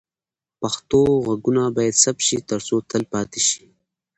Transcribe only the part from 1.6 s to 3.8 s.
باید ثبت شي ترڅو تل پاتې شي.